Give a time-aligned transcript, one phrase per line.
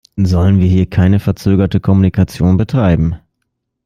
[0.15, 3.17] Sollen wir hier keine verzögerte Kommunikation betreiben?